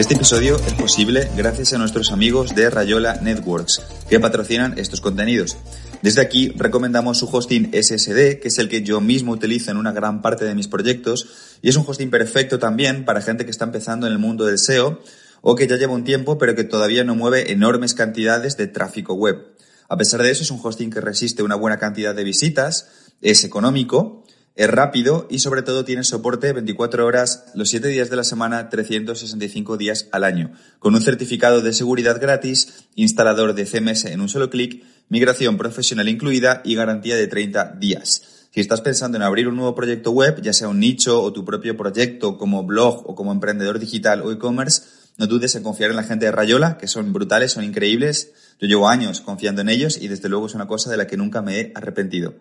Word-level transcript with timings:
Este 0.00 0.14
episodio 0.14 0.56
es 0.56 0.72
posible 0.72 1.30
gracias 1.36 1.74
a 1.74 1.78
nuestros 1.78 2.10
amigos 2.10 2.54
de 2.54 2.70
Rayola 2.70 3.20
Networks, 3.20 3.82
que 4.08 4.18
patrocinan 4.18 4.78
estos 4.78 5.02
contenidos. 5.02 5.58
Desde 6.00 6.22
aquí 6.22 6.54
recomendamos 6.56 7.18
su 7.18 7.28
hosting 7.30 7.70
SSD, 7.74 8.40
que 8.40 8.48
es 8.48 8.56
el 8.56 8.70
que 8.70 8.80
yo 8.80 9.02
mismo 9.02 9.32
utilizo 9.32 9.70
en 9.70 9.76
una 9.76 9.92
gran 9.92 10.22
parte 10.22 10.46
de 10.46 10.54
mis 10.54 10.68
proyectos, 10.68 11.58
y 11.60 11.68
es 11.68 11.76
un 11.76 11.84
hosting 11.86 12.08
perfecto 12.08 12.58
también 12.58 13.04
para 13.04 13.20
gente 13.20 13.44
que 13.44 13.50
está 13.50 13.66
empezando 13.66 14.06
en 14.06 14.14
el 14.14 14.18
mundo 14.18 14.46
del 14.46 14.58
SEO 14.58 15.02
o 15.42 15.54
que 15.54 15.66
ya 15.66 15.76
lleva 15.76 15.92
un 15.92 16.04
tiempo 16.04 16.38
pero 16.38 16.54
que 16.54 16.64
todavía 16.64 17.04
no 17.04 17.14
mueve 17.14 17.52
enormes 17.52 17.92
cantidades 17.92 18.56
de 18.56 18.68
tráfico 18.68 19.12
web. 19.12 19.54
A 19.90 19.98
pesar 19.98 20.22
de 20.22 20.30
eso, 20.30 20.42
es 20.42 20.50
un 20.50 20.60
hosting 20.62 20.90
que 20.90 21.02
resiste 21.02 21.42
una 21.42 21.56
buena 21.56 21.78
cantidad 21.78 22.14
de 22.14 22.24
visitas, 22.24 22.88
es 23.20 23.44
económico, 23.44 24.19
es 24.56 24.68
rápido 24.68 25.26
y 25.30 25.38
sobre 25.38 25.62
todo 25.62 25.84
tiene 25.84 26.04
soporte 26.04 26.52
24 26.52 27.06
horas 27.06 27.46
los 27.54 27.70
7 27.70 27.88
días 27.88 28.10
de 28.10 28.16
la 28.16 28.24
semana, 28.24 28.68
365 28.68 29.76
días 29.76 30.08
al 30.12 30.24
año, 30.24 30.52
con 30.78 30.94
un 30.94 31.00
certificado 31.00 31.62
de 31.62 31.72
seguridad 31.72 32.20
gratis, 32.20 32.86
instalador 32.94 33.54
de 33.54 33.64
CMS 33.64 34.06
en 34.06 34.20
un 34.20 34.28
solo 34.28 34.50
clic, 34.50 34.84
migración 35.08 35.56
profesional 35.56 36.08
incluida 36.08 36.62
y 36.64 36.74
garantía 36.74 37.16
de 37.16 37.26
30 37.26 37.76
días. 37.78 38.22
Si 38.52 38.60
estás 38.60 38.80
pensando 38.80 39.16
en 39.16 39.22
abrir 39.22 39.46
un 39.46 39.54
nuevo 39.54 39.76
proyecto 39.76 40.10
web, 40.10 40.42
ya 40.42 40.52
sea 40.52 40.68
un 40.68 40.80
nicho 40.80 41.22
o 41.22 41.32
tu 41.32 41.44
propio 41.44 41.76
proyecto 41.76 42.36
como 42.36 42.64
blog 42.64 43.08
o 43.08 43.14
como 43.14 43.30
emprendedor 43.30 43.78
digital 43.78 44.22
o 44.22 44.32
e-commerce, 44.32 44.82
no 45.18 45.26
dudes 45.26 45.54
en 45.54 45.62
confiar 45.62 45.90
en 45.90 45.96
la 45.96 46.02
gente 46.02 46.24
de 46.24 46.32
Rayola, 46.32 46.76
que 46.76 46.88
son 46.88 47.12
brutales, 47.12 47.52
son 47.52 47.62
increíbles. 47.62 48.32
Yo 48.60 48.66
llevo 48.66 48.88
años 48.88 49.20
confiando 49.20 49.60
en 49.60 49.68
ellos 49.68 49.98
y 50.00 50.08
desde 50.08 50.28
luego 50.28 50.46
es 50.46 50.54
una 50.54 50.66
cosa 50.66 50.90
de 50.90 50.96
la 50.96 51.06
que 51.06 51.16
nunca 51.16 51.42
me 51.42 51.60
he 51.60 51.72
arrepentido. 51.76 52.34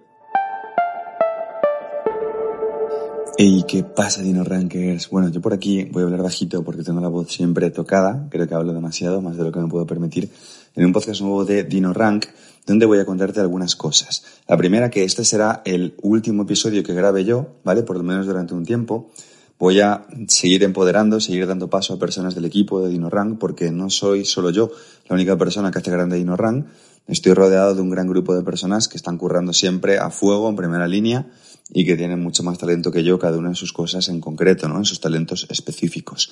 ¿Y 3.41 3.63
qué 3.63 3.85
pasa, 3.85 4.21
Dino 4.21 4.43
Rankers? 4.43 5.09
Bueno, 5.09 5.29
yo 5.29 5.39
por 5.39 5.53
aquí 5.53 5.85
voy 5.85 6.01
a 6.01 6.07
hablar 6.07 6.23
bajito 6.23 6.61
porque 6.61 6.83
tengo 6.83 6.99
la 6.99 7.07
voz 7.07 7.31
siempre 7.31 7.71
tocada. 7.71 8.27
Creo 8.29 8.45
que 8.49 8.53
hablo 8.53 8.73
demasiado, 8.73 9.21
más 9.21 9.37
de 9.37 9.45
lo 9.45 9.51
que 9.53 9.61
me 9.61 9.69
puedo 9.69 9.87
permitir. 9.87 10.29
En 10.75 10.83
un 10.83 10.91
podcast 10.91 11.21
nuevo 11.21 11.45
de 11.45 11.63
Dino 11.63 11.93
Rank, 11.93 12.25
donde 12.67 12.85
voy 12.85 12.99
a 12.99 13.05
contarte 13.05 13.39
algunas 13.39 13.77
cosas. 13.77 14.25
La 14.45 14.57
primera, 14.57 14.89
que 14.89 15.05
este 15.05 15.23
será 15.23 15.61
el 15.63 15.95
último 16.01 16.43
episodio 16.43 16.83
que 16.83 16.93
grabe 16.93 17.23
yo, 17.23 17.47
¿vale? 17.63 17.83
Por 17.83 17.95
lo 17.95 18.03
menos 18.03 18.25
durante 18.25 18.53
un 18.53 18.65
tiempo 18.65 19.09
voy 19.57 19.79
a 19.79 20.05
seguir 20.27 20.61
empoderando, 20.63 21.21
seguir 21.21 21.47
dando 21.47 21.69
paso 21.69 21.93
a 21.93 21.97
personas 21.97 22.35
del 22.35 22.43
equipo 22.43 22.81
de 22.81 22.89
DinoRank, 22.89 23.39
porque 23.39 23.71
no 23.71 23.89
soy 23.89 24.25
solo 24.25 24.49
yo 24.49 24.69
la 25.07 25.15
única 25.15 25.37
persona 25.37 25.71
que 25.71 25.79
hace 25.79 25.91
grande 25.91 26.17
DinoRank. 26.17 26.65
Estoy 27.07 27.33
rodeado 27.33 27.73
de 27.73 27.81
un 27.81 27.89
gran 27.89 28.09
grupo 28.09 28.35
de 28.35 28.43
personas 28.43 28.89
que 28.89 28.97
están 28.97 29.17
currando 29.17 29.53
siempre 29.53 29.97
a 29.97 30.09
fuego, 30.09 30.49
en 30.49 30.57
primera 30.57 30.89
línea, 30.89 31.25
y 31.71 31.85
que 31.85 31.95
tienen 31.95 32.21
mucho 32.21 32.43
más 32.43 32.57
talento 32.57 32.91
que 32.91 33.03
yo, 33.03 33.19
cada 33.19 33.37
una 33.37 33.49
en 33.49 33.55
sus 33.55 33.73
cosas 33.73 34.09
en 34.09 34.21
concreto, 34.21 34.67
¿no? 34.67 34.77
En 34.77 34.85
sus 34.85 34.99
talentos 34.99 35.45
específicos. 35.49 36.31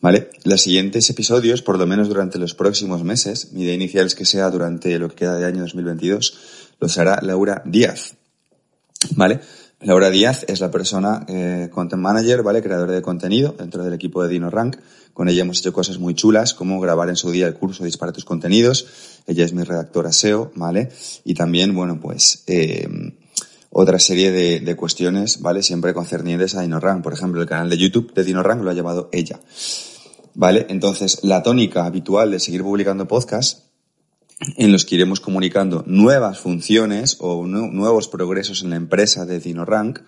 ¿Vale? 0.00 0.30
Los 0.44 0.60
siguientes 0.60 1.08
episodios, 1.08 1.62
por 1.62 1.78
lo 1.78 1.86
menos 1.86 2.08
durante 2.08 2.38
los 2.38 2.54
próximos 2.54 3.04
meses, 3.04 3.52
mi 3.52 3.62
idea 3.62 3.74
inicial 3.74 4.06
es 4.06 4.14
que 4.14 4.26
sea 4.26 4.50
durante 4.50 4.98
lo 4.98 5.08
que 5.08 5.16
queda 5.16 5.36
de 5.36 5.46
año 5.46 5.62
2022, 5.62 6.38
los 6.80 6.98
hará 6.98 7.20
Laura 7.22 7.62
Díaz. 7.64 8.14
¿Vale? 9.12 9.40
Laura 9.80 10.10
Díaz 10.10 10.44
es 10.48 10.60
la 10.60 10.70
persona 10.70 11.24
eh, 11.28 11.68
content 11.70 12.02
manager, 12.02 12.42
¿vale? 12.42 12.62
Creadora 12.62 12.92
de 12.92 13.02
contenido 13.02 13.54
dentro 13.56 13.84
del 13.84 13.94
equipo 13.94 14.22
de 14.22 14.28
DinoRank. 14.28 14.76
Con 15.12 15.28
ella 15.28 15.42
hemos 15.42 15.60
hecho 15.60 15.72
cosas 15.72 15.98
muy 15.98 16.14
chulas, 16.14 16.54
como 16.54 16.80
grabar 16.80 17.08
en 17.08 17.16
su 17.16 17.30
día 17.30 17.46
el 17.46 17.54
curso 17.54 17.84
Dispara 17.84 18.12
tus 18.12 18.24
contenidos. 18.24 18.86
Ella 19.26 19.44
es 19.44 19.52
mi 19.52 19.62
redactora 19.62 20.10
SEO, 20.12 20.52
¿vale? 20.54 20.90
Y 21.24 21.34
también, 21.34 21.74
bueno, 21.74 22.00
pues, 22.00 22.42
eh, 22.46 22.88
otra 23.74 23.98
serie 23.98 24.30
de, 24.30 24.60
de, 24.60 24.76
cuestiones, 24.76 25.42
¿vale? 25.42 25.62
Siempre 25.62 25.92
concernientes 25.92 26.54
a 26.54 26.62
DinoRank. 26.62 27.02
Por 27.02 27.12
ejemplo, 27.12 27.42
el 27.42 27.48
canal 27.48 27.68
de 27.68 27.76
YouTube 27.76 28.14
de 28.14 28.22
DinoRank 28.22 28.62
lo 28.62 28.70
ha 28.70 28.74
llevado 28.74 29.08
ella. 29.12 29.40
¿Vale? 30.34 30.66
Entonces, 30.68 31.20
la 31.22 31.42
tónica 31.42 31.84
habitual 31.84 32.30
de 32.30 32.40
seguir 32.40 32.62
publicando 32.62 33.06
podcasts 33.06 33.64
en 34.56 34.72
los 34.72 34.84
que 34.84 34.94
iremos 34.94 35.20
comunicando 35.20 35.82
nuevas 35.86 36.38
funciones 36.38 37.16
o 37.20 37.46
nuevos 37.46 38.08
progresos 38.08 38.62
en 38.62 38.70
la 38.70 38.76
empresa 38.76 39.26
de 39.26 39.40
DinoRank, 39.40 40.00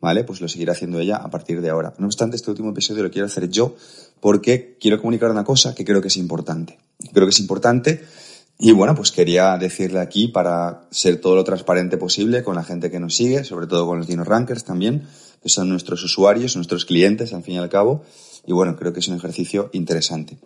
¿vale? 0.00 0.24
Pues 0.24 0.40
lo 0.42 0.48
seguirá 0.48 0.72
haciendo 0.72 1.00
ella 1.00 1.16
a 1.16 1.30
partir 1.30 1.62
de 1.62 1.70
ahora. 1.70 1.94
No 1.98 2.06
obstante, 2.06 2.36
este 2.36 2.50
último 2.50 2.70
episodio 2.70 3.02
lo 3.02 3.10
quiero 3.10 3.26
hacer 3.26 3.48
yo 3.48 3.74
porque 4.20 4.76
quiero 4.80 4.98
comunicar 4.98 5.30
una 5.30 5.44
cosa 5.44 5.74
que 5.74 5.84
creo 5.84 6.02
que 6.02 6.08
es 6.08 6.16
importante. 6.16 6.78
Creo 7.12 7.26
que 7.26 7.30
es 7.30 7.40
importante 7.40 8.04
y 8.58 8.72
bueno, 8.72 8.94
pues 8.94 9.10
quería 9.10 9.56
decirle 9.58 10.00
aquí 10.00 10.28
para 10.28 10.86
ser 10.90 11.20
todo 11.20 11.34
lo 11.34 11.44
transparente 11.44 11.96
posible 11.96 12.44
con 12.44 12.54
la 12.54 12.62
gente 12.62 12.90
que 12.90 13.00
nos 13.00 13.14
sigue, 13.14 13.44
sobre 13.44 13.66
todo 13.66 13.86
con 13.86 13.98
los 13.98 14.06
DinoRankers 14.06 14.64
también, 14.64 15.08
que 15.42 15.48
son 15.48 15.68
nuestros 15.68 16.02
usuarios, 16.04 16.54
nuestros 16.54 16.84
clientes 16.84 17.32
al 17.32 17.42
fin 17.42 17.54
y 17.54 17.58
al 17.58 17.68
cabo. 17.68 18.04
Y 18.46 18.52
bueno, 18.52 18.76
creo 18.76 18.92
que 18.92 19.00
es 19.00 19.08
un 19.08 19.16
ejercicio 19.16 19.70
interesante. 19.72 20.38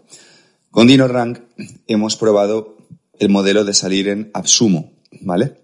Con 0.71 0.87
DinoRank 0.87 1.41
hemos 1.87 2.17
probado 2.17 2.79
el 3.19 3.29
modelo 3.29 3.65
de 3.65 3.75
salir 3.75 4.09
en 4.09 4.31
Absumo, 4.33 4.93
¿vale? 5.21 5.57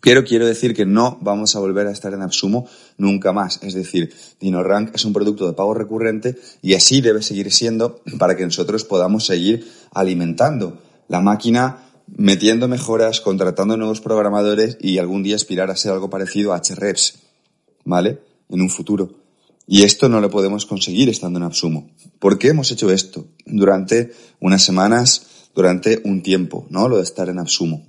Pero 0.00 0.24
quiero 0.24 0.46
decir 0.46 0.74
que 0.74 0.86
no 0.86 1.18
vamos 1.20 1.56
a 1.56 1.60
volver 1.60 1.86
a 1.86 1.92
estar 1.92 2.12
en 2.12 2.22
Absumo 2.22 2.66
nunca 2.98 3.32
más. 3.32 3.62
Es 3.62 3.74
decir, 3.74 4.12
DinoRank 4.40 4.94
es 4.94 5.04
un 5.04 5.12
producto 5.12 5.46
de 5.46 5.54
pago 5.54 5.74
recurrente 5.74 6.36
y 6.62 6.74
así 6.74 7.00
debe 7.00 7.22
seguir 7.22 7.52
siendo 7.52 8.00
para 8.18 8.36
que 8.36 8.44
nosotros 8.44 8.84
podamos 8.84 9.26
seguir 9.26 9.70
alimentando 9.92 10.78
la 11.12 11.20
máquina, 11.20 11.76
metiendo 12.06 12.68
mejoras, 12.68 13.20
contratando 13.20 13.76
nuevos 13.76 14.00
programadores 14.00 14.78
y 14.80 14.96
algún 14.96 15.22
día 15.22 15.36
aspirar 15.36 15.70
a 15.70 15.76
ser 15.76 15.92
algo 15.92 16.08
parecido 16.08 16.54
a 16.54 16.62
HREPS, 16.62 17.18
¿vale? 17.84 18.20
En 18.48 18.62
un 18.62 18.70
futuro. 18.70 19.10
Y 19.66 19.82
esto 19.82 20.08
no 20.08 20.22
lo 20.22 20.30
podemos 20.30 20.64
conseguir 20.64 21.10
estando 21.10 21.38
en 21.38 21.44
Absumo. 21.44 21.90
¿Por 22.18 22.38
qué 22.38 22.48
hemos 22.48 22.70
hecho 22.70 22.90
esto? 22.90 23.26
Durante 23.44 24.12
unas 24.40 24.64
semanas 24.64 25.26
durante 25.54 26.00
un 26.04 26.22
tiempo, 26.22 26.66
¿no? 26.70 26.88
Lo 26.88 26.96
de 26.96 27.02
estar 27.02 27.28
en 27.28 27.38
Absumo. 27.38 27.84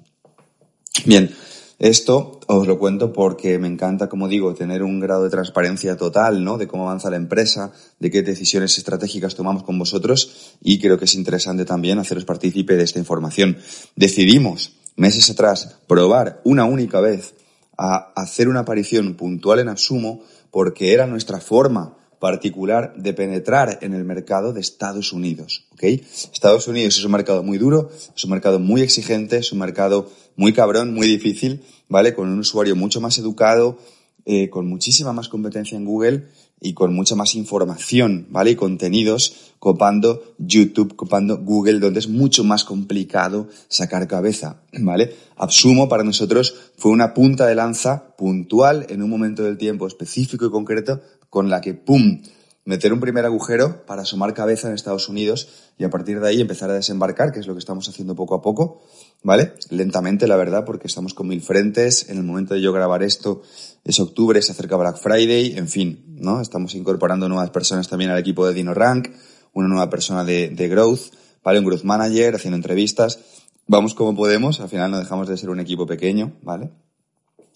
Bien, 1.06 1.34
esto 1.84 2.40
os 2.48 2.66
lo 2.66 2.80
cuento 2.80 3.12
porque 3.12 3.60
me 3.60 3.68
encanta, 3.68 4.08
como 4.08 4.30
digo, 4.30 4.54
tener 4.54 4.84
un 4.84 5.02
grado 5.02 5.26
de 5.26 5.30
transparencia 5.30 5.98
total, 5.98 6.42
¿no? 6.42 6.58
De 6.58 6.66
cómo 6.66 6.88
avanza 6.88 7.10
la 7.10 7.18
empresa, 7.18 7.74
de 8.00 8.10
qué 8.10 8.22
decisiones 8.22 8.78
estratégicas 8.78 9.36
tomamos 9.36 9.64
con 9.64 9.78
vosotros 9.78 10.56
y 10.62 10.80
creo 10.80 10.98
que 10.98 11.04
es 11.04 11.16
interesante 11.16 11.66
también 11.66 12.00
haceros 12.00 12.24
partícipe 12.24 12.78
de 12.78 12.86
esta 12.86 13.00
información. 13.00 13.58
Decidimos 13.98 14.78
meses 14.96 15.30
atrás 15.30 15.76
probar 15.86 16.40
una 16.46 16.64
única 16.64 17.02
vez 17.02 17.34
a 17.78 18.14
hacer 18.16 18.48
una 18.48 18.62
aparición 18.62 19.16
puntual 19.16 19.60
en 19.60 19.68
Absumo 19.68 20.22
porque 20.52 20.94
era 20.94 21.06
nuestra 21.06 21.42
forma 21.42 21.98
particular 22.24 22.94
de 22.96 23.14
penetrar 23.14 23.80
en 23.82 23.94
el 23.94 24.06
mercado 24.06 24.54
de 24.54 24.62
Estados 24.62 25.12
Unidos. 25.12 25.66
¿ok? 25.74 25.84
Estados 25.84 26.70
Unidos 26.70 26.98
es 26.98 27.04
un 27.04 27.12
mercado 27.12 27.44
muy 27.44 27.58
duro, 27.58 27.90
es 28.16 28.24
un 28.24 28.30
mercado 28.32 28.60
muy 28.60 28.80
exigente, 28.80 29.40
es 29.40 29.52
un 29.52 29.60
mercado 29.60 30.10
muy 30.38 30.54
cabrón, 30.54 30.94
muy 30.94 31.06
difícil, 31.06 31.64
¿vale? 31.90 32.14
Con 32.14 32.30
un 32.30 32.40
usuario 32.40 32.78
mucho 32.78 33.02
más 33.02 33.18
educado, 33.18 33.78
eh, 34.24 34.50
con 34.50 34.68
muchísima 34.68 35.12
más 35.12 35.28
competencia 35.28 35.78
en 35.78 35.84
Google 35.84 36.30
y 36.62 36.74
con 36.74 36.96
mucha 36.96 37.14
más 37.14 37.36
información, 37.36 38.28
¿vale? 38.30 38.52
Y 38.52 38.56
contenidos 38.56 39.52
copando 39.60 40.24
YouTube, 40.38 40.96
copando 40.96 41.40
Google, 41.40 41.80
donde 41.80 42.00
es 42.00 42.08
mucho 42.08 42.46
más 42.46 42.64
complicado 42.64 43.50
sacar 43.68 44.08
cabeza, 44.08 44.62
¿vale? 44.80 45.14
Absumo 45.36 45.90
para 45.90 46.06
nosotros 46.06 46.56
fue 46.78 46.94
una 46.94 47.14
punta 47.14 47.48
de 47.48 47.56
lanza 47.56 48.16
puntual 48.16 48.86
en 48.88 49.04
un 49.04 49.10
momento 49.10 49.44
del 49.44 49.58
tiempo 49.58 49.88
específico 49.88 50.46
y 50.46 50.52
concreto 50.52 51.02
con 51.33 51.50
la 51.50 51.62
que, 51.62 51.74
¡pum!, 51.74 52.21
meter 52.63 52.94
un 52.94 53.00
primer 53.00 53.25
agujero 53.25 53.88
para 53.88 54.03
asomar 54.03 54.35
cabeza 54.35 54.68
en 54.68 54.75
Estados 54.75 55.09
Unidos 55.09 55.47
y 55.80 55.83
a 55.83 55.89
partir 55.89 56.19
de 56.19 56.30
ahí 56.30 56.39
empezar 56.39 56.69
a 56.69 56.74
desembarcar, 56.74 57.31
que 57.31 57.39
es 57.39 57.47
lo 57.47 57.53
que 57.53 57.59
estamos 57.59 57.89
haciendo 57.89 58.13
poco 58.13 58.35
a 58.35 58.44
poco, 58.44 58.83
¿vale? 59.24 59.53
Lentamente, 59.71 60.27
la 60.27 60.35
verdad, 60.35 60.63
porque 60.63 60.85
estamos 60.85 61.15
con 61.15 61.27
mil 61.27 61.41
frentes. 61.41 62.07
En 62.07 62.18
el 62.18 62.24
momento 62.24 62.53
de 62.53 62.62
yo 62.62 62.71
grabar 62.71 63.01
esto 63.01 63.41
es 63.83 64.00
octubre, 64.00 64.39
se 64.44 64.51
acerca 64.51 64.75
Black 64.75 64.97
Friday, 64.97 65.57
en 65.57 65.68
fin, 65.68 66.06
¿no? 66.19 66.39
Estamos 66.39 66.75
incorporando 66.75 67.27
nuevas 67.27 67.50
personas 67.50 67.89
también 67.89 68.12
al 68.12 68.19
equipo 68.19 68.45
de 68.45 68.53
DinoRank, 68.53 69.09
una 69.53 69.68
nueva 69.68 69.89
persona 69.89 70.24
de, 70.24 70.50
de 70.50 70.68
Growth, 70.68 71.01
¿vale? 71.44 71.57
Un 71.57 71.65
Growth 71.65 71.83
Manager, 71.83 72.35
haciendo 72.35 72.57
entrevistas. 72.57 73.18
Vamos 73.65 73.95
como 73.95 74.15
podemos, 74.15 74.59
al 74.59 74.69
final 74.69 74.91
no 74.91 75.00
dejamos 75.00 75.27
de 75.27 75.35
ser 75.35 75.50
un 75.50 75.59
equipo 75.59 75.88
pequeño, 75.88 76.33
¿vale? 76.44 76.69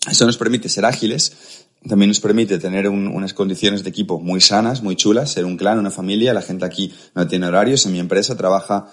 Eso 0.10 0.26
nos 0.26 0.38
permite 0.38 0.68
ser 0.68 0.86
ágiles, 0.86 1.68
también 1.88 2.10
nos 2.10 2.20
permite 2.20 2.60
tener 2.60 2.90
unas 2.90 3.34
condiciones 3.34 3.84
de 3.84 3.90
equipo 3.90 4.20
muy 4.20 4.42
sanas, 4.42 4.84
muy 4.84 4.96
chulas, 4.96 5.32
ser 5.32 5.46
un 5.46 5.58
clan, 5.58 5.80
una 5.80 5.92
familia. 5.92 6.34
La 6.34 6.42
gente 6.42 6.66
aquí 6.66 6.94
no 7.16 7.28
tiene 7.28 7.48
horarios. 7.48 7.86
En 7.86 7.94
mi 7.94 8.00
empresa 8.00 8.36
trabaja 8.36 8.88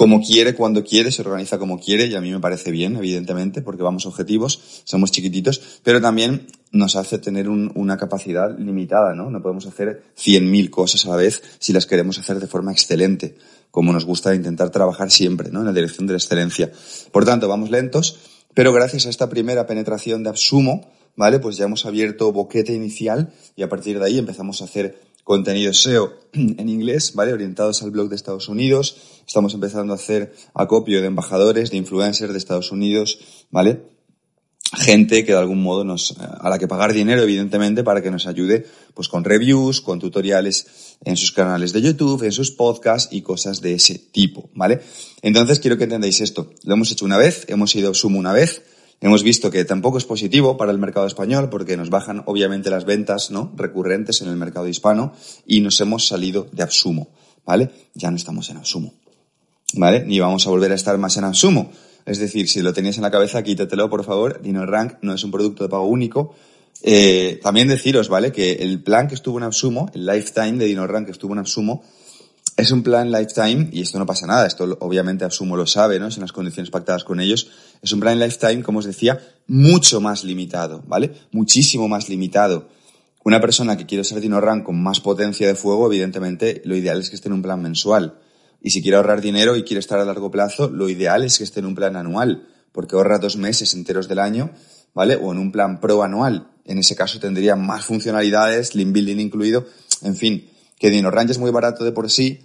como 0.00 0.22
quiere, 0.22 0.54
cuando 0.54 0.82
quiere, 0.82 1.12
se 1.12 1.20
organiza 1.20 1.58
como 1.58 1.78
quiere 1.78 2.06
y 2.06 2.14
a 2.14 2.22
mí 2.22 2.30
me 2.30 2.40
parece 2.40 2.70
bien, 2.70 2.96
evidentemente, 2.96 3.60
porque 3.60 3.82
vamos 3.82 4.06
objetivos, 4.06 4.82
somos 4.84 5.10
chiquititos, 5.10 5.80
pero 5.82 6.00
también 6.00 6.46
nos 6.72 6.96
hace 6.96 7.18
tener 7.18 7.50
una 7.50 7.98
capacidad 7.98 8.56
limitada, 8.58 9.14
¿no? 9.14 9.30
No 9.30 9.42
podemos 9.42 9.66
hacer 9.66 10.04
100.000 10.16 10.70
cosas 10.70 11.04
a 11.04 11.10
la 11.10 11.16
vez 11.16 11.42
si 11.58 11.74
las 11.74 11.84
queremos 11.84 12.18
hacer 12.18 12.40
de 12.40 12.46
forma 12.46 12.72
excelente, 12.72 13.36
como 13.70 13.92
nos 13.92 14.06
gusta 14.06 14.34
intentar 14.34 14.70
trabajar 14.70 15.10
siempre, 15.10 15.50
¿no? 15.50 15.60
En 15.60 15.66
la 15.66 15.72
dirección 15.74 16.06
de 16.06 16.14
la 16.14 16.18
excelencia. 16.18 16.72
Por 17.12 17.26
tanto, 17.26 17.46
vamos 17.46 17.70
lentos, 17.70 18.20
pero 18.54 18.72
gracias 18.72 19.04
a 19.04 19.10
esta 19.10 19.28
primera 19.28 19.66
penetración 19.66 20.22
de 20.22 20.30
Absumo, 20.30 20.88
¿vale? 21.20 21.38
Pues 21.38 21.58
ya 21.58 21.66
hemos 21.66 21.84
abierto 21.84 22.32
boquete 22.32 22.72
inicial 22.72 23.30
y 23.54 23.62
a 23.62 23.68
partir 23.68 23.98
de 23.98 24.06
ahí 24.06 24.18
empezamos 24.18 24.62
a 24.62 24.64
hacer 24.64 24.98
contenido 25.22 25.74
SEO 25.74 26.14
en 26.32 26.66
inglés, 26.66 27.12
¿vale? 27.14 27.34
Orientados 27.34 27.82
al 27.82 27.90
blog 27.90 28.08
de 28.08 28.16
Estados 28.16 28.48
Unidos. 28.48 28.96
Estamos 29.26 29.52
empezando 29.52 29.92
a 29.92 29.96
hacer 29.96 30.32
acopio 30.54 31.02
de 31.02 31.08
embajadores, 31.08 31.70
de 31.70 31.76
influencers 31.76 32.32
de 32.32 32.38
Estados 32.38 32.72
Unidos, 32.72 33.18
¿vale? 33.50 33.82
gente 34.72 35.24
que 35.24 35.32
de 35.32 35.38
algún 35.38 35.62
modo 35.62 35.84
nos, 35.84 36.16
a 36.18 36.48
la 36.48 36.58
que 36.58 36.68
pagar 36.68 36.94
dinero, 36.94 37.22
evidentemente, 37.22 37.82
para 37.82 38.00
que 38.00 38.10
nos 38.10 38.26
ayude, 38.26 38.64
pues 38.94 39.08
con 39.08 39.24
reviews, 39.24 39.80
con 39.80 39.98
tutoriales 39.98 40.96
en 41.04 41.16
sus 41.16 41.32
canales 41.32 41.72
de 41.72 41.82
YouTube, 41.82 42.22
en 42.22 42.32
sus 42.32 42.52
podcasts 42.52 43.12
y 43.12 43.20
cosas 43.22 43.60
de 43.60 43.74
ese 43.74 43.98
tipo, 43.98 44.48
¿vale? 44.54 44.80
Entonces 45.22 45.58
quiero 45.58 45.76
que 45.76 45.84
entendáis 45.84 46.20
esto. 46.20 46.52
Lo 46.62 46.74
hemos 46.74 46.90
hecho 46.92 47.04
una 47.04 47.18
vez, 47.18 47.44
hemos 47.48 47.74
ido 47.74 47.92
Sumo 47.94 48.18
una 48.18 48.32
vez, 48.32 48.62
hemos 49.00 49.22
visto 49.22 49.50
que 49.50 49.64
tampoco 49.64 49.98
es 49.98 50.04
positivo 50.04 50.56
para 50.56 50.72
el 50.72 50.78
mercado 50.78 51.06
español 51.06 51.48
porque 51.50 51.76
nos 51.76 51.90
bajan 51.90 52.22
obviamente 52.26 52.70
las 52.70 52.84
ventas, 52.84 53.30
¿no? 53.30 53.52
Recurrentes 53.56 54.22
en 54.22 54.28
el 54.28 54.36
mercado 54.36 54.68
hispano 54.68 55.12
y 55.46 55.60
nos 55.60 55.80
hemos 55.80 56.06
salido 56.06 56.48
de 56.52 56.62
Absumo, 56.62 57.08
¿vale? 57.44 57.70
Ya 57.94 58.10
no 58.10 58.16
estamos 58.16 58.50
en 58.50 58.58
Absumo, 58.58 58.94
¿vale? 59.74 60.04
Ni 60.04 60.20
vamos 60.20 60.46
a 60.46 60.50
volver 60.50 60.72
a 60.72 60.76
estar 60.76 60.96
más 60.98 61.16
en 61.16 61.24
Absumo 61.24 61.70
es 62.06 62.18
decir, 62.18 62.48
si 62.48 62.60
lo 62.60 62.72
tenías 62.72 62.96
en 62.96 63.02
la 63.02 63.10
cabeza, 63.10 63.42
quítatelo, 63.42 63.88
por 63.90 64.04
favor. 64.04 64.40
DinoRank 64.42 64.94
no 65.02 65.14
es 65.14 65.24
un 65.24 65.30
producto 65.30 65.64
de 65.64 65.70
pago 65.70 65.84
único. 65.84 66.34
Eh, 66.82 67.38
también 67.42 67.68
deciros, 67.68 68.08
¿vale? 68.08 68.32
Que 68.32 68.54
el 68.54 68.82
plan 68.82 69.06
que 69.06 69.14
estuvo 69.14 69.38
en 69.38 69.44
Absumo, 69.44 69.90
el 69.94 70.06
lifetime 70.06 70.58
de 70.58 70.66
DinoRank 70.66 71.06
que 71.06 71.12
estuvo 71.12 71.32
en 71.34 71.40
Absumo, 71.40 71.84
es 72.60 72.70
un 72.72 72.82
plan 72.82 73.10
lifetime, 73.10 73.68
y 73.72 73.82
esto 73.82 73.98
no 73.98 74.06
pasa 74.06 74.26
nada, 74.26 74.46
esto 74.46 74.76
obviamente 74.80 75.24
Absumo 75.24 75.56
lo 75.56 75.66
sabe, 75.66 75.98
¿no? 75.98 76.08
En 76.08 76.20
las 76.20 76.32
condiciones 76.32 76.70
pactadas 76.70 77.04
con 77.04 77.20
ellos. 77.20 77.48
Es 77.82 77.92
un 77.92 78.00
plan 78.00 78.18
lifetime, 78.18 78.62
como 78.62 78.80
os 78.80 78.84
decía, 78.84 79.18
mucho 79.46 80.00
más 80.00 80.24
limitado, 80.24 80.82
¿vale? 80.86 81.12
Muchísimo 81.32 81.88
más 81.88 82.08
limitado. 82.08 82.68
Una 83.24 83.40
persona 83.40 83.76
que 83.76 83.86
quiere 83.86 84.04
ser 84.04 84.20
DinoRank 84.20 84.64
con 84.64 84.82
más 84.82 85.00
potencia 85.00 85.46
de 85.46 85.54
fuego, 85.54 85.86
evidentemente, 85.86 86.62
lo 86.64 86.74
ideal 86.74 87.00
es 87.00 87.10
que 87.10 87.16
esté 87.16 87.28
en 87.28 87.34
un 87.34 87.42
plan 87.42 87.60
mensual. 87.60 88.18
Y 88.62 88.70
si 88.70 88.82
quiere 88.82 88.96
ahorrar 88.96 89.20
dinero 89.20 89.56
y 89.56 89.62
quiere 89.62 89.80
estar 89.80 89.98
a 89.98 90.04
largo 90.04 90.30
plazo, 90.30 90.68
lo 90.68 90.88
ideal 90.88 91.24
es 91.24 91.38
que 91.38 91.44
esté 91.44 91.60
en 91.60 91.66
un 91.66 91.74
plan 91.74 91.96
anual, 91.96 92.46
porque 92.72 92.96
ahorra 92.96 93.18
dos 93.18 93.36
meses 93.36 93.74
enteros 93.74 94.08
del 94.08 94.18
año, 94.18 94.50
¿vale? 94.94 95.16
O 95.16 95.32
en 95.32 95.38
un 95.38 95.52
plan 95.52 95.80
pro 95.80 96.02
anual. 96.02 96.50
En 96.64 96.78
ese 96.78 96.96
caso 96.96 97.18
tendría 97.18 97.56
más 97.56 97.84
funcionalidades, 97.84 98.74
link 98.74 98.92
building 98.92 99.18
incluido. 99.18 99.66
En 100.02 100.16
fin, 100.16 100.48
que 100.78 100.90
DinoRange 100.90 101.32
es 101.32 101.38
muy 101.38 101.50
barato 101.50 101.84
de 101.84 101.92
por 101.92 102.10
sí 102.10 102.40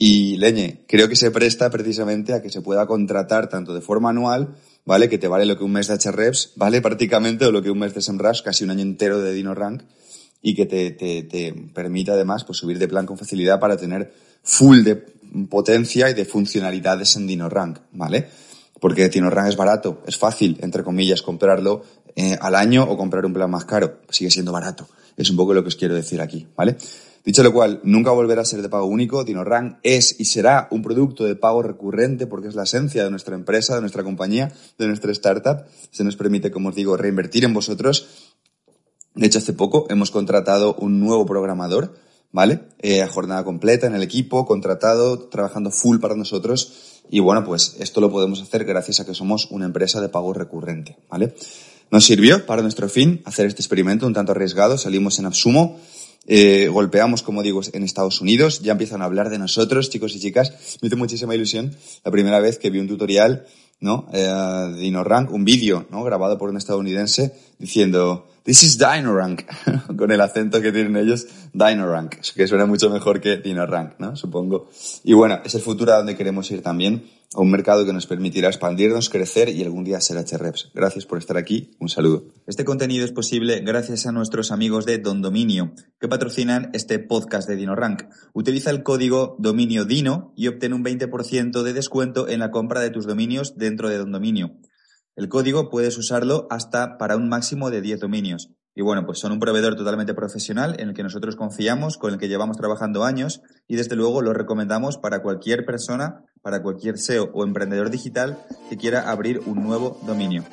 y 0.00 0.36
leñe, 0.36 0.84
creo 0.86 1.08
que 1.08 1.16
se 1.16 1.32
presta 1.32 1.68
precisamente 1.70 2.32
a 2.32 2.40
que 2.40 2.50
se 2.50 2.62
pueda 2.62 2.86
contratar 2.86 3.48
tanto 3.48 3.74
de 3.74 3.80
forma 3.80 4.10
anual, 4.10 4.54
¿vale? 4.84 5.08
Que 5.08 5.18
te 5.18 5.26
vale 5.26 5.44
lo 5.44 5.58
que 5.58 5.64
un 5.64 5.72
mes 5.72 5.88
de 5.88 5.98
HREPS, 5.98 6.52
¿vale? 6.54 6.80
Prácticamente, 6.80 7.50
lo 7.50 7.60
que 7.60 7.70
un 7.72 7.80
mes 7.80 7.94
de 7.94 8.00
SEMrush, 8.00 8.42
casi 8.42 8.62
un 8.62 8.70
año 8.70 8.82
entero 8.82 9.20
de 9.20 9.32
DinoRank, 9.32 9.82
y 10.40 10.54
que 10.54 10.66
te, 10.66 10.92
te, 10.92 11.24
te 11.24 11.52
permita 11.74 12.12
además 12.12 12.44
pues, 12.44 12.58
subir 12.58 12.78
de 12.78 12.86
plan 12.86 13.06
con 13.06 13.18
facilidad 13.18 13.58
para 13.58 13.76
tener 13.76 14.12
full 14.44 14.84
de 14.84 15.04
potencia 15.50 16.08
y 16.08 16.14
de 16.14 16.24
funcionalidades 16.24 17.16
en 17.16 17.26
DinoRank, 17.26 17.80
¿vale? 17.90 18.28
Porque 18.80 19.08
DinoRank 19.08 19.48
es 19.48 19.56
barato, 19.56 20.04
es 20.06 20.16
fácil, 20.16 20.58
entre 20.60 20.84
comillas, 20.84 21.22
comprarlo 21.22 21.82
eh, 22.14 22.38
al 22.40 22.54
año 22.54 22.84
o 22.84 22.96
comprar 22.96 23.26
un 23.26 23.32
plan 23.32 23.50
más 23.50 23.64
caro. 23.64 23.98
Sigue 24.10 24.30
siendo 24.30 24.52
barato. 24.52 24.88
Es 25.16 25.28
un 25.28 25.36
poco 25.36 25.52
lo 25.52 25.62
que 25.62 25.68
os 25.68 25.76
quiero 25.76 25.96
decir 25.96 26.20
aquí, 26.20 26.46
¿vale? 26.56 26.76
Dicho 27.24 27.42
lo 27.42 27.52
cual, 27.52 27.80
nunca 27.84 28.10
volverá 28.10 28.42
a 28.42 28.44
ser 28.44 28.62
de 28.62 28.68
pago 28.68 28.86
único. 28.86 29.24
DinoRank 29.24 29.78
es 29.82 30.18
y 30.18 30.24
será 30.24 30.68
un 30.70 30.82
producto 30.82 31.24
de 31.24 31.36
pago 31.36 31.62
recurrente 31.62 32.26
porque 32.26 32.48
es 32.48 32.54
la 32.54 32.62
esencia 32.62 33.04
de 33.04 33.10
nuestra 33.10 33.34
empresa, 33.34 33.74
de 33.74 33.80
nuestra 33.80 34.02
compañía, 34.02 34.52
de 34.78 34.86
nuestra 34.86 35.12
startup. 35.12 35.64
Se 35.90 36.04
nos 36.04 36.16
permite, 36.16 36.50
como 36.50 36.70
os 36.70 36.74
digo, 36.74 36.96
reinvertir 36.96 37.44
en 37.44 37.54
vosotros. 37.54 38.34
De 39.14 39.26
hecho, 39.26 39.38
hace 39.38 39.52
poco 39.52 39.86
hemos 39.90 40.10
contratado 40.10 40.74
un 40.74 41.00
nuevo 41.00 41.26
programador 41.26 41.94
¿vale? 42.32 42.60
Eh, 42.80 43.06
jornada 43.06 43.44
completa 43.44 43.86
en 43.86 43.94
el 43.94 44.02
equipo, 44.02 44.46
contratado, 44.46 45.28
trabajando 45.28 45.70
full 45.70 45.98
para 45.98 46.14
nosotros. 46.14 47.02
Y 47.10 47.20
bueno, 47.20 47.44
pues 47.44 47.76
esto 47.78 48.00
lo 48.00 48.10
podemos 48.10 48.42
hacer 48.42 48.64
gracias 48.64 49.00
a 49.00 49.06
que 49.06 49.14
somos 49.14 49.50
una 49.50 49.64
empresa 49.64 50.00
de 50.00 50.08
pago 50.08 50.32
recurrente, 50.32 50.98
¿vale? 51.08 51.34
Nos 51.90 52.04
sirvió 52.04 52.44
para 52.44 52.60
nuestro 52.60 52.88
fin 52.88 53.22
hacer 53.24 53.46
este 53.46 53.62
experimento 53.62 54.06
un 54.06 54.12
tanto 54.12 54.32
arriesgado. 54.32 54.76
Salimos 54.76 55.18
en 55.18 55.24
Absumo, 55.24 55.80
eh, 56.30 56.68
golpeamos, 56.68 57.22
como 57.22 57.42
digo, 57.42 57.62
en 57.72 57.82
Estados 57.82 58.20
Unidos. 58.20 58.60
Ya 58.60 58.72
empiezan 58.72 59.00
a 59.00 59.06
hablar 59.06 59.30
de 59.30 59.38
nosotros, 59.38 59.88
chicos 59.88 60.14
y 60.14 60.20
chicas. 60.20 60.78
Me 60.82 60.88
hizo 60.88 60.96
muchísima 60.98 61.34
ilusión 61.34 61.74
la 62.04 62.10
primera 62.12 62.38
vez 62.38 62.58
que 62.58 62.68
vi 62.68 62.78
un 62.78 62.86
tutorial, 62.86 63.46
¿no? 63.80 64.06
Eh, 64.12 64.28
de 64.76 64.84
InnoRank, 64.84 65.32
un 65.32 65.46
vídeo, 65.46 65.86
¿no? 65.90 66.04
Grabado 66.04 66.36
por 66.36 66.50
un 66.50 66.58
estadounidense 66.58 67.34
diciendo, 67.58 68.28
This 68.48 68.62
is 68.62 68.78
DinoRank, 68.78 69.44
con 69.98 70.10
el 70.10 70.22
acento 70.22 70.62
que 70.62 70.72
tienen 70.72 70.96
ellos, 70.96 71.26
DinoRank, 71.52 72.14
que 72.34 72.48
suena 72.48 72.64
mucho 72.64 72.88
mejor 72.88 73.20
que 73.20 73.36
DinoRank, 73.36 73.98
¿no? 73.98 74.16
Supongo. 74.16 74.70
Y 75.04 75.12
bueno, 75.12 75.40
es 75.44 75.54
el 75.54 75.60
futuro 75.60 75.92
a 75.92 75.98
donde 75.98 76.16
queremos 76.16 76.50
ir 76.50 76.62
también, 76.62 77.04
a 77.34 77.42
un 77.42 77.50
mercado 77.50 77.84
que 77.84 77.92
nos 77.92 78.06
permitirá 78.06 78.48
expandirnos, 78.48 79.10
crecer 79.10 79.50
y 79.50 79.62
algún 79.62 79.84
día 79.84 80.00
ser 80.00 80.16
HREPS. 80.16 80.70
Gracias 80.72 81.04
por 81.04 81.18
estar 81.18 81.36
aquí, 81.36 81.76
un 81.78 81.90
saludo. 81.90 82.24
Este 82.46 82.64
contenido 82.64 83.04
es 83.04 83.12
posible 83.12 83.60
gracias 83.60 84.06
a 84.06 84.12
nuestros 84.12 84.50
amigos 84.50 84.86
de 84.86 84.96
Don 84.96 85.20
Dominio, 85.20 85.74
que 86.00 86.08
patrocinan 86.08 86.70
este 86.72 86.98
podcast 86.98 87.46
de 87.50 87.56
DinoRank. 87.56 88.04
Utiliza 88.32 88.70
el 88.70 88.82
código 88.82 89.36
dominio 89.38 89.84
DINO 89.84 90.32
y 90.36 90.46
obtén 90.46 90.72
un 90.72 90.82
20% 90.82 91.62
de 91.62 91.72
descuento 91.74 92.26
en 92.28 92.38
la 92.40 92.50
compra 92.50 92.80
de 92.80 92.88
tus 92.88 93.06
dominios 93.06 93.58
dentro 93.58 93.90
de 93.90 93.98
Don 93.98 94.10
Dominio. 94.10 94.52
El 95.18 95.28
código 95.28 95.68
puedes 95.68 95.98
usarlo 95.98 96.46
hasta 96.48 96.96
para 96.96 97.16
un 97.16 97.28
máximo 97.28 97.70
de 97.70 97.80
10 97.80 97.98
dominios. 97.98 98.50
Y 98.76 98.82
bueno, 98.82 99.04
pues 99.04 99.18
son 99.18 99.32
un 99.32 99.40
proveedor 99.40 99.74
totalmente 99.74 100.14
profesional 100.14 100.76
en 100.78 100.90
el 100.90 100.94
que 100.94 101.02
nosotros 101.02 101.34
confiamos, 101.34 101.98
con 101.98 102.12
el 102.12 102.20
que 102.20 102.28
llevamos 102.28 102.56
trabajando 102.56 103.02
años 103.02 103.42
y 103.66 103.74
desde 103.74 103.96
luego 103.96 104.22
lo 104.22 104.32
recomendamos 104.32 104.96
para 104.96 105.20
cualquier 105.20 105.66
persona, 105.66 106.22
para 106.40 106.62
cualquier 106.62 106.98
SEO 106.98 107.32
o 107.34 107.42
emprendedor 107.42 107.90
digital 107.90 108.38
que 108.70 108.76
quiera 108.76 109.10
abrir 109.10 109.40
un 109.44 109.60
nuevo 109.64 109.98
dominio. 110.06 110.44